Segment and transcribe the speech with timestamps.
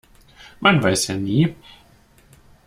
[0.61, 1.53] Man weiß ja nie.